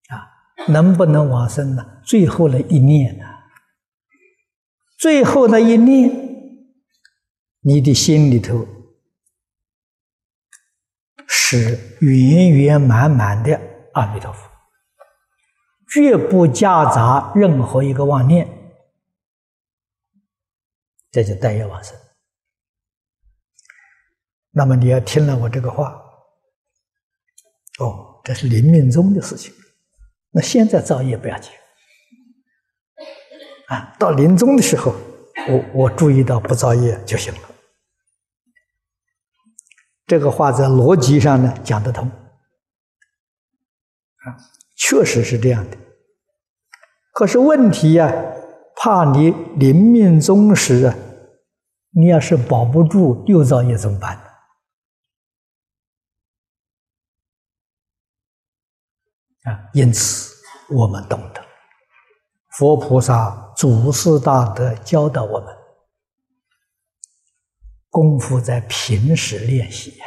[0.09, 0.31] 啊？
[0.69, 2.01] 能不能往生呢？
[2.05, 3.25] 最后的一念呢？
[4.97, 6.09] 最后的一念，
[7.61, 8.65] 你的心里头
[11.27, 13.61] 是圆圆满满的
[13.95, 14.49] 阿弥陀佛，
[15.91, 18.49] 绝不夹杂任何一个妄念，
[21.11, 21.99] 这就待业往生。
[24.59, 26.03] 那么你要听了我这个话，
[27.79, 29.55] 哦，这是临命终的事情。
[30.33, 31.53] 那现在造业不要紧，
[33.69, 34.93] 啊，到临终的时候，
[35.49, 37.41] 我我注意到不造业就行了。
[40.09, 44.35] 这个话在逻辑上呢讲得通，啊，
[44.77, 45.77] 确实是这样的。
[47.13, 48.13] 可是问题呀，
[48.75, 50.97] 怕你临命终时啊，
[51.91, 54.25] 你要是保不住又造业怎么办？
[59.45, 60.35] 啊因此，
[60.71, 61.45] 我们懂得
[62.59, 65.57] 佛菩萨祖师大德教导我们，
[67.89, 70.07] 功夫在平时练习呀。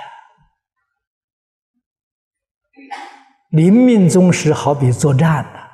[3.49, 5.69] 临命终时，好比作战呐，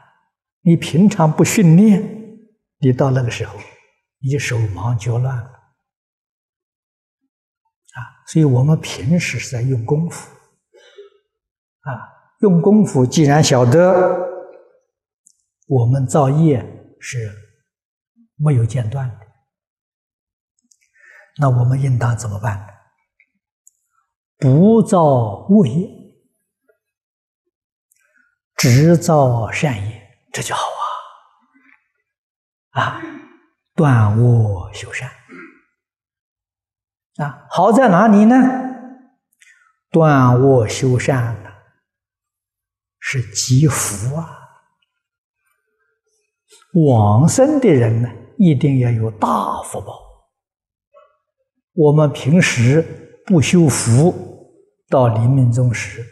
[0.61, 2.01] 你平常不训练，
[2.79, 3.57] 你到那个时候，
[4.19, 5.43] 你就手忙脚乱了
[7.93, 7.99] 啊。
[8.27, 10.29] 所以我们平时是在用功夫
[11.81, 12.16] 啊。
[12.39, 14.15] 用功夫，既然晓得
[15.67, 16.63] 我们造业
[16.99, 17.31] 是
[18.35, 19.27] 没有间断的，
[21.39, 22.67] 那我们应当怎么办？
[24.37, 25.03] 不造
[25.49, 25.89] 恶业，
[28.55, 30.61] 只造善业，这就好
[32.69, 32.83] 啊！
[32.83, 33.01] 啊，
[33.73, 35.09] 断恶修善
[37.15, 38.35] 啊，好在哪里呢？
[39.89, 41.46] 断恶修善。
[43.09, 44.37] 是积福啊！
[46.73, 49.97] 往生的人呢，一定要有大福报。
[51.73, 54.13] 我们平时不修福，
[54.89, 56.05] 到临命终时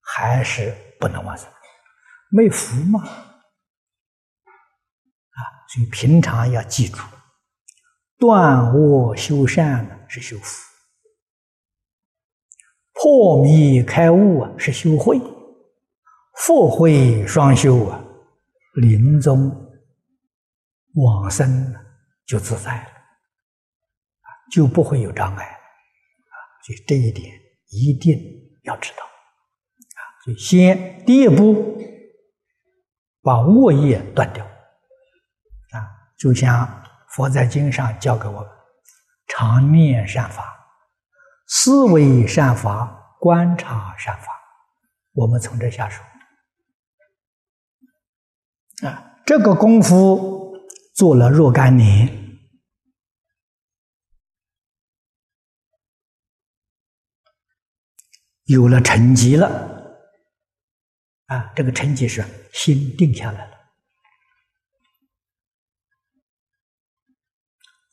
[0.00, 1.48] 还是不能往生，
[2.30, 3.02] 没福嘛。
[3.02, 3.26] 啊，
[5.74, 6.98] 所以平常要记住，
[8.18, 10.64] 断恶修善呢是修福，
[12.92, 15.20] 破迷开悟啊是修慧。
[16.36, 18.02] 复慧双修啊，
[18.74, 19.50] 临终
[20.94, 21.74] 往生
[22.26, 22.88] 就自在了，
[24.52, 26.34] 就不会有障碍啊！
[26.64, 27.32] 所以这一点
[27.70, 28.18] 一定
[28.64, 30.00] 要知道啊！
[30.24, 31.78] 所以先第一步
[33.22, 35.78] 把恶业断掉啊，
[36.18, 38.48] 就像佛在经上教给我们：
[39.28, 40.54] 常念善法、
[41.46, 44.26] 思维善法、观察善法。
[45.14, 46.02] 我们从这下手。
[48.82, 50.54] 啊，这个功夫
[50.94, 52.38] 做了若干年，
[58.44, 59.74] 有了成绩了。
[61.26, 63.56] 啊，这个成绩是心定下来了，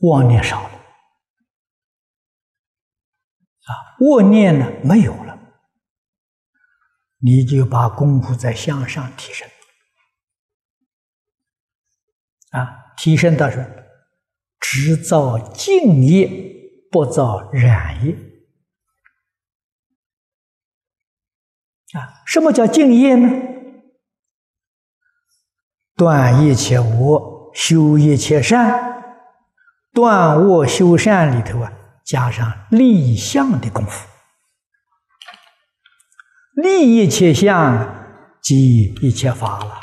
[0.02, 0.76] 妄念少了，
[3.64, 3.70] 啊，
[4.02, 5.36] 恶念呢没有了，
[7.18, 9.50] 你就把功夫再向上提升。
[12.54, 13.66] 啊，提升到是
[14.60, 16.30] 只造净业，
[16.90, 18.14] 不造染业。
[21.94, 23.30] 啊，什么叫净业呢？
[25.96, 28.92] 断一切恶，修一切善。
[29.94, 31.72] 断恶修善里头啊，
[32.04, 34.08] 加上立相的功夫，
[36.56, 39.80] 立一切相，即一切法了。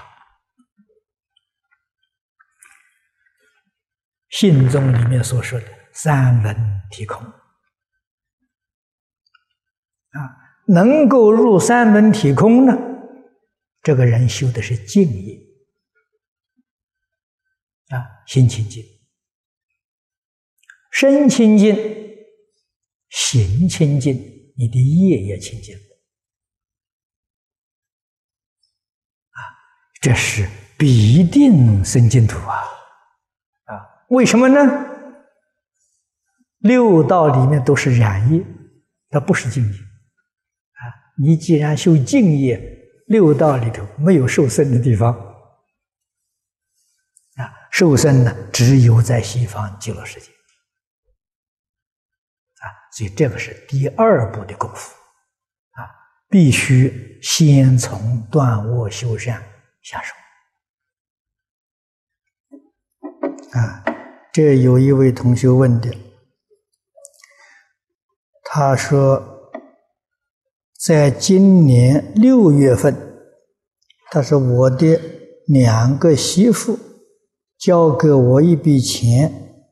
[4.31, 6.57] 信宗里面所说的三轮
[6.91, 7.23] 体空，
[10.11, 10.21] 啊，
[10.67, 12.77] 能够入三轮体空呢，
[13.83, 15.39] 这个人修的是静业。
[17.89, 18.85] 啊，心清净，
[20.93, 21.75] 身清净，
[23.09, 24.15] 行清净，
[24.57, 25.75] 你的业也清净
[29.31, 29.43] 啊，
[30.01, 32.63] 这是必定生净土啊，
[34.11, 34.61] 为什么呢？
[36.59, 38.45] 六道里面都是染业，
[39.09, 40.83] 它不是净业啊！
[41.17, 42.61] 你既然修净业，
[43.07, 45.15] 六道里头没有受生的地方
[47.37, 50.33] 啊，受生呢只有在西方极乐世界
[52.59, 54.93] 啊，所以这个是第二步的功夫
[55.71, 55.89] 啊，
[56.29, 59.41] 必须先从断恶修善
[59.83, 60.15] 下手
[63.53, 63.85] 啊。
[64.33, 65.91] 这有一位同学问的。
[68.45, 69.51] 他说，
[70.85, 72.97] 在今年六月份，
[74.11, 75.01] 他说我的
[75.47, 76.79] 两个媳妇
[77.59, 79.67] 交给我一笔钱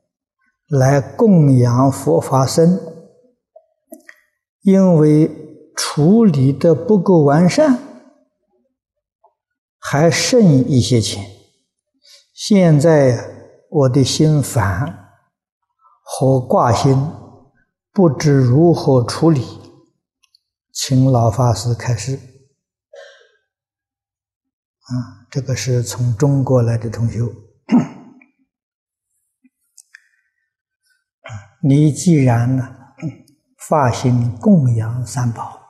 [0.68, 2.78] 来供养佛法僧，
[4.62, 5.30] 因为
[5.76, 7.78] 处理的不够完善，
[9.78, 11.24] 还剩一些钱。
[12.32, 13.37] 现在
[13.70, 15.10] 我的心烦
[16.02, 16.96] 和挂心。
[17.90, 19.44] 不知如何处理，
[20.70, 22.14] 请老法师开示。
[24.82, 27.18] 啊，这个是从中国来的同学。
[31.60, 32.76] 你既然呢
[33.68, 35.60] 发心供养三宝，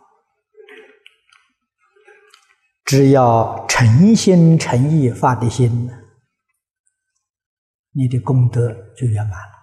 [2.84, 5.90] 只要诚心诚意发的心，
[7.92, 9.58] 你的功德就圆满了。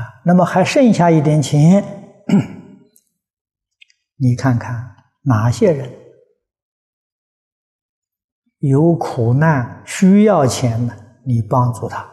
[0.00, 2.24] 啊，那么还剩下一点钱，
[4.16, 5.92] 你看看哪些人
[8.58, 10.96] 有苦难需要钱呢？
[11.26, 12.10] 你帮助他，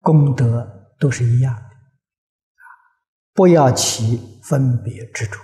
[0.00, 1.70] 功德都是一样的，
[3.32, 5.40] 不要起分别执着，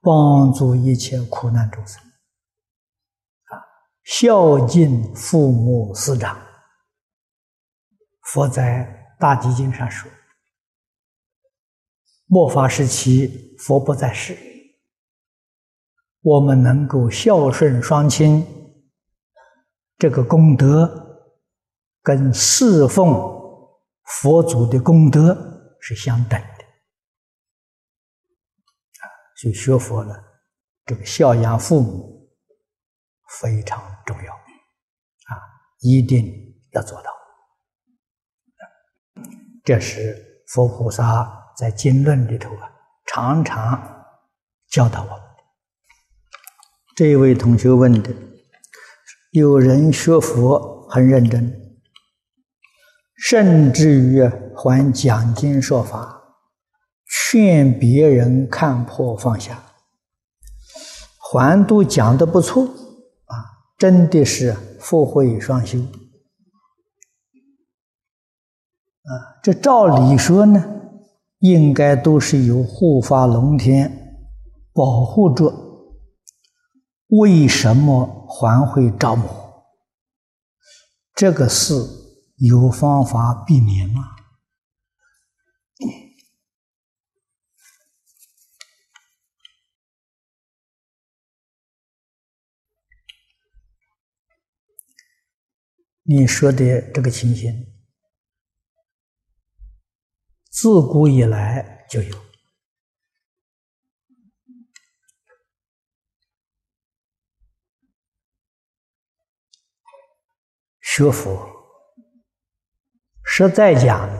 [0.00, 2.02] 帮助一切苦难众生。
[2.02, 3.60] 啊
[4.02, 6.36] 孝敬父母师长，
[8.22, 10.10] 佛在《大集经》上说
[12.26, 14.36] ：“末法时期，佛不在世，
[16.22, 18.44] 我们能够孝顺双亲，
[19.98, 21.28] 这个功德
[22.02, 23.12] 跟侍奉
[24.04, 26.40] 佛祖的功德是相等。
[29.40, 30.14] 所以学佛了，
[30.86, 32.16] 这个孝养父母。”
[33.40, 35.38] 非常重要，啊，
[35.82, 36.26] 一定
[36.72, 37.10] 要做到。
[39.62, 42.68] 这是佛菩萨在经论里头啊，
[43.06, 44.04] 常常
[44.68, 45.20] 教导我们。
[46.96, 48.12] 这位同学问的：
[49.30, 51.80] 有人学佛很认真，
[53.28, 54.24] 甚至于
[54.56, 56.19] 还讲经说法，
[57.30, 59.62] 劝别人看破放下，
[61.16, 63.34] 还都讲的不错啊。
[63.78, 65.84] 真的是福慧双修啊！
[69.44, 70.64] 这照理说呢，
[71.38, 74.26] 应该都是由护法龙天
[74.72, 75.54] 保护着，
[77.10, 79.30] 为什么还会着魔？
[81.14, 81.80] 这个事
[82.38, 84.16] 有方法避免吗？
[96.12, 97.72] 你说的这个情形，
[100.50, 102.16] 自古以来就有。
[110.80, 111.48] 学佛，
[113.22, 114.10] 实在讲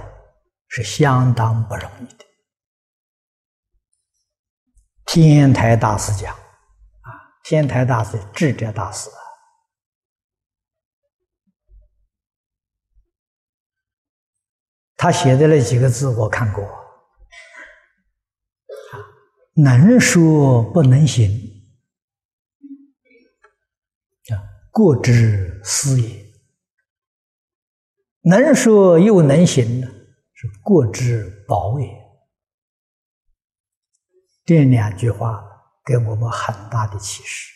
[0.68, 2.24] 是相当不容易的。
[5.07, 7.11] 天台大师讲，啊，
[7.43, 9.11] 天台大师智者大师。
[15.01, 16.62] 他写的那几个字我看过。
[19.55, 21.26] 能说不能行
[24.22, 24.36] 叫
[24.70, 26.26] 过之思也。
[28.24, 29.80] 能说又能行
[30.34, 31.88] 是过之保也。
[34.44, 35.42] 这两句话
[35.82, 37.55] 给我们很大的启示。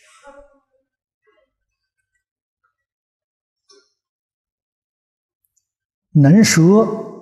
[6.09, 7.14] 能说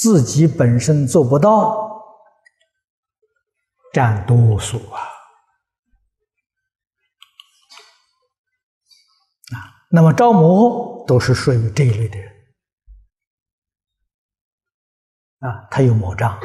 [0.00, 1.76] 自己本身做不到，
[3.92, 5.00] 占多数啊。
[9.52, 9.58] 啊，
[9.90, 12.32] 那么招魔都是属于这一类的人
[15.40, 16.40] 啊，他有魔障啊。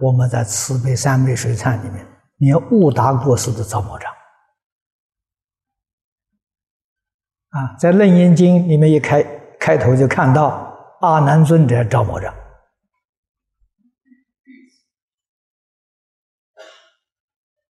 [0.00, 2.04] 我们在慈悲三昧水忏里面，
[2.38, 4.12] 连悟达过世的造魔障。
[7.50, 9.22] 啊，在《楞严经》里面一开
[9.60, 10.68] 开头就看到
[11.00, 12.34] 阿难尊者招魔障，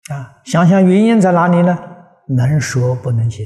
[0.09, 1.77] 啊，想想原因在哪里呢？
[2.27, 3.45] 能说不能行，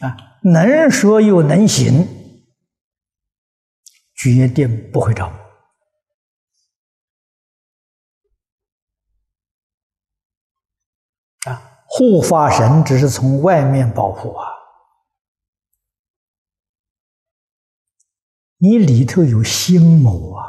[0.00, 2.06] 啊，能说又能行，
[4.14, 5.32] 决定不会招。
[11.98, 14.46] 护法神只是从外面保护啊，
[18.58, 20.46] 你里头有心魔啊，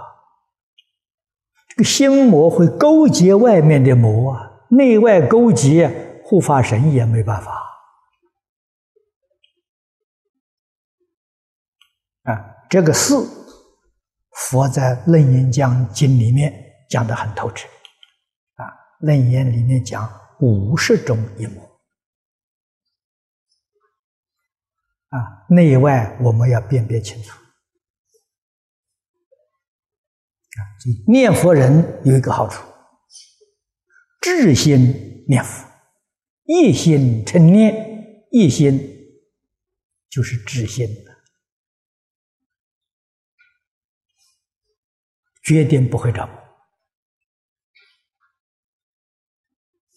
[1.70, 7.52] 这个心魔会勾结外面的魔啊，内外勾结，护法神也没办法
[12.26, 12.45] 啊。
[12.70, 13.16] 这个事，
[14.34, 16.54] 佛在《楞严讲经》里面
[16.91, 17.68] 讲的很透彻
[18.58, 18.66] 啊，
[19.00, 20.08] 《楞严》里面讲。
[20.40, 21.62] 五十种阴谋
[25.10, 27.32] 啊，内外我们要辨别清楚
[30.56, 30.60] 啊。
[31.08, 32.64] 念佛人有一个好处，
[34.22, 35.68] 智心念佛，
[36.46, 38.80] 一心成念，一心
[40.10, 41.18] 就是智心的
[45.44, 46.40] 决定不会着魔。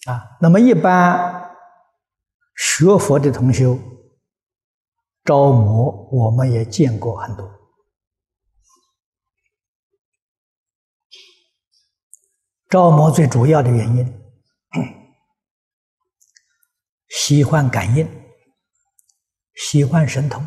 [0.06, 1.54] 啊，那么一般
[2.56, 3.78] 学佛的同修
[5.24, 7.60] 招魔，我们也见过很多。
[12.68, 14.22] 招魔最主要的原因，
[17.08, 18.08] 喜欢感应，
[19.54, 20.44] 喜欢神通。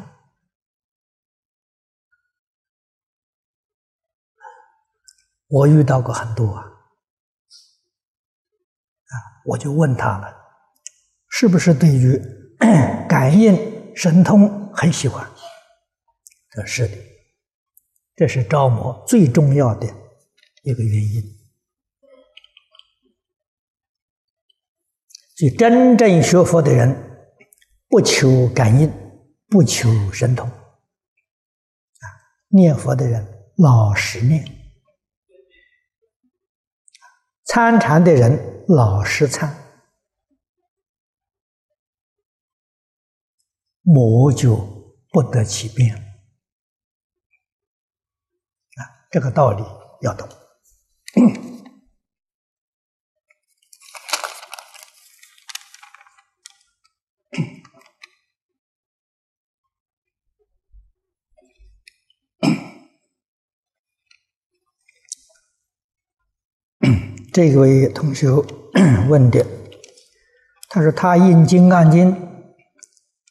[5.48, 6.75] 我遇到过很多啊。
[9.46, 10.36] 我就问他了，
[11.30, 12.20] 是不是对于
[13.08, 15.26] 感应神通很喜欢？
[16.50, 16.98] 这是的，
[18.16, 19.86] 这是招魔最重要的
[20.64, 21.22] 一个原因。
[25.36, 26.96] 所以，真正学佛的人
[27.90, 28.90] 不求感应，
[29.50, 32.06] 不求神通，啊，
[32.48, 33.28] 念佛的人
[33.58, 34.46] 老实念，
[37.46, 38.54] 参禅的人。
[38.68, 39.56] 老实参，
[43.84, 44.56] 魔就
[45.12, 45.96] 不得其变
[48.78, 48.82] 啊！
[49.12, 49.64] 这个道理
[50.02, 50.28] 要懂。
[67.36, 68.30] 这位同学
[69.12, 69.46] 问的，
[70.70, 72.16] 他说他印《金刚经》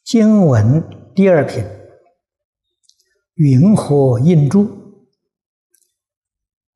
[0.04, 1.64] 经文第二品
[3.32, 4.68] “云何印珠”，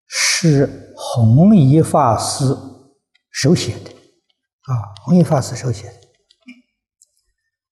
[0.08, 2.46] 是弘一法师
[3.30, 3.90] 手写的
[4.62, 5.94] 啊，弘一法师手写的。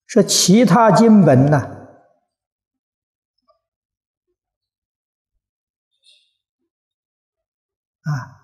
[0.05, 1.57] 说其他经本呢？
[8.03, 8.36] 啊。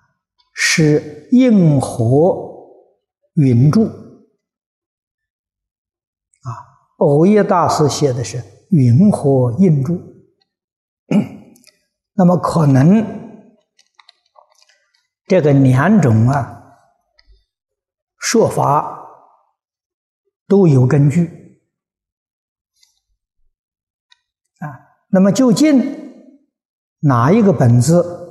[0.76, 2.68] 是应和
[3.34, 6.50] 云柱啊，
[6.96, 9.96] 藕叶大师写的是云和印柱，
[12.14, 13.06] 那么可能
[15.28, 16.74] 这个两种啊
[18.18, 19.06] 说法
[20.48, 21.60] 都有根据
[24.58, 26.28] 啊，那么究竟
[26.98, 28.23] 哪一个本子？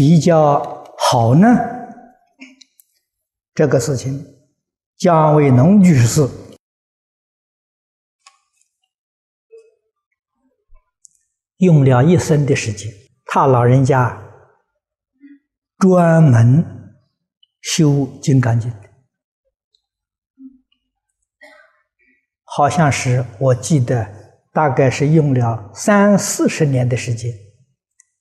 [0.00, 1.46] 比较好呢？
[3.52, 4.24] 这个事情，
[4.96, 6.26] 姜维农女士
[11.58, 12.90] 用了一生的时间，
[13.26, 14.18] 他老人家
[15.76, 16.64] 专门
[17.60, 17.90] 修
[18.20, 18.70] 《金刚经》，
[22.44, 24.10] 好像是我记得，
[24.50, 27.30] 大概是用了三四十年的时间，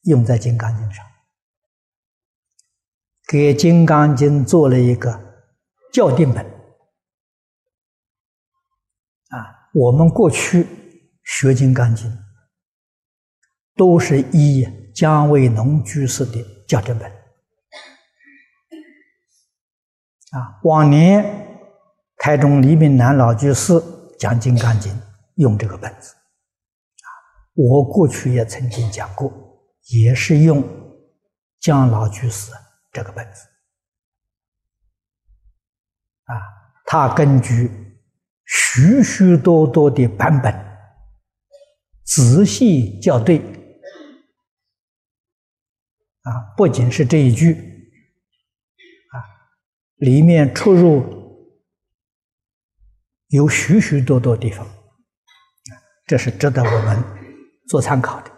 [0.01, 1.08] 用在《金刚经》上。
[3.31, 5.11] 给《金刚经》做了一个
[5.93, 6.43] 校订本。
[9.29, 10.65] 啊，我们过去
[11.23, 12.09] 学《金刚经》，
[13.75, 17.07] 都是依姜维农居士的校正本。
[20.31, 21.23] 啊，往年
[22.17, 23.79] 台中李炳南老居士
[24.17, 24.91] 讲《金刚经》，
[25.35, 26.15] 用这个本子。
[26.15, 27.07] 啊，
[27.53, 29.31] 我过去也曾经讲过，
[29.91, 30.63] 也是用
[31.59, 32.51] 姜老居士
[32.91, 33.47] 这个本子。
[36.25, 36.33] 啊，
[36.85, 37.87] 他根据。
[38.51, 40.51] 许许多多的版本，
[42.03, 43.37] 仔细校对
[46.23, 47.53] 啊，不仅是这一句
[49.11, 49.21] 啊，
[49.97, 51.53] 里面出入
[53.27, 54.67] 有许许多多地方，
[56.07, 57.03] 这是值得我们
[57.67, 58.31] 做参考的。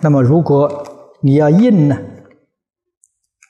[0.00, 1.96] 那么，如果你要印呢，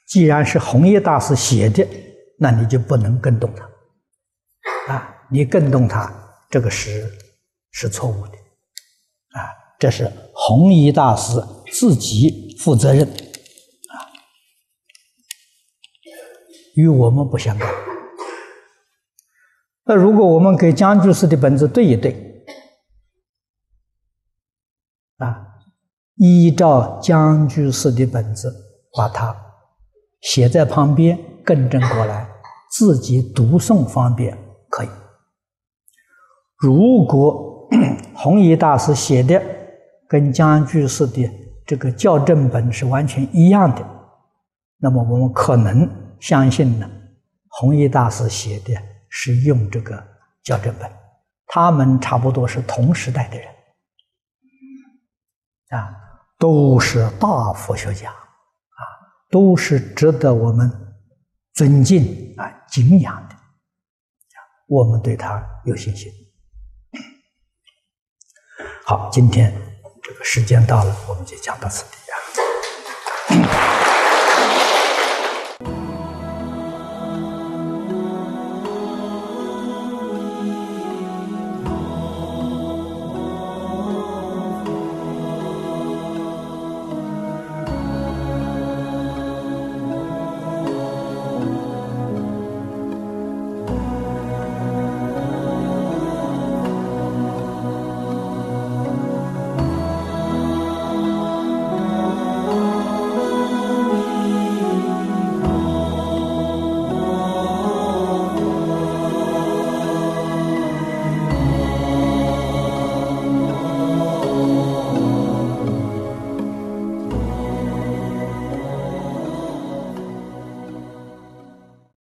[0.06, 1.86] 既然是弘一大师写的。
[2.40, 6.08] 那你就不能跟动他，啊，你跟动他，
[6.48, 7.12] 这个是
[7.72, 8.32] 是错误的，
[9.32, 9.42] 啊，
[9.76, 11.42] 这是弘一大师
[11.72, 13.94] 自己负责任，啊，
[16.76, 17.68] 与我们不相干。
[19.82, 22.46] 那如果我们给江居士的本子对一对，
[25.16, 25.47] 啊，
[26.18, 28.52] 依照江居士的本子
[28.96, 29.34] 把它
[30.20, 31.18] 写在旁边。
[31.44, 32.28] 更正过来，
[32.70, 34.36] 自己读诵方便
[34.68, 34.88] 可以。
[36.58, 37.66] 如果
[38.14, 39.42] 弘一大师写的
[40.06, 41.26] 跟江居士的
[41.64, 43.82] 这个校正本是完全一样的，
[44.76, 45.88] 那么我们可能
[46.20, 46.86] 相信呢，
[47.48, 48.74] 弘一大师写的
[49.08, 49.96] 是用这个
[50.44, 50.90] 校正本，
[51.46, 53.48] 他们差不多是同时代的人，
[55.70, 55.96] 啊，
[56.38, 58.80] 都是大佛学家，啊，
[59.30, 60.84] 都是值得我们。
[61.54, 63.34] 尊敬啊，敬仰的，
[64.68, 66.08] 我们对他有信心。
[68.84, 69.52] 好，今天
[70.00, 71.96] 这个时间到了，我们就讲到此地
[73.34, 73.77] 啊。